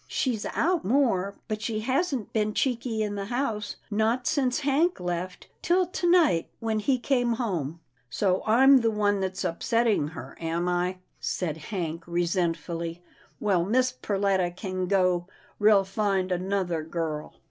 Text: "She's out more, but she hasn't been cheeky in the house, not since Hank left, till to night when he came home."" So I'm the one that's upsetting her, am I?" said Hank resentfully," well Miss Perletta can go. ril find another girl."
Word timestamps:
"She's 0.07 0.47
out 0.55 0.83
more, 0.83 1.35
but 1.47 1.61
she 1.61 1.81
hasn't 1.81 2.33
been 2.33 2.55
cheeky 2.55 3.03
in 3.03 3.13
the 3.13 3.25
house, 3.25 3.75
not 3.91 4.25
since 4.25 4.61
Hank 4.61 4.99
left, 4.99 5.47
till 5.61 5.85
to 5.85 6.09
night 6.09 6.49
when 6.59 6.79
he 6.79 6.97
came 6.97 7.33
home."" 7.33 7.81
So 8.09 8.41
I'm 8.47 8.77
the 8.81 8.89
one 8.89 9.19
that's 9.19 9.43
upsetting 9.43 10.07
her, 10.07 10.35
am 10.41 10.67
I?" 10.67 10.97
said 11.19 11.57
Hank 11.69 12.03
resentfully," 12.07 13.03
well 13.39 13.63
Miss 13.63 13.91
Perletta 13.91 14.49
can 14.49 14.87
go. 14.87 15.27
ril 15.59 15.83
find 15.83 16.31
another 16.31 16.81
girl." 16.81 17.35